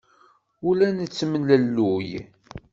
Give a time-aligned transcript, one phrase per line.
[0.67, 2.09] Ur la nettemlelluy.